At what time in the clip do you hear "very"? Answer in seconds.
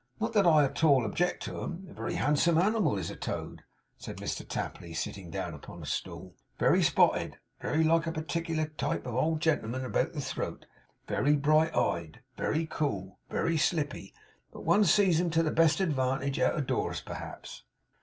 1.93-2.15, 6.57-6.81, 7.59-7.83, 11.07-11.35, 12.35-12.65, 13.37-13.57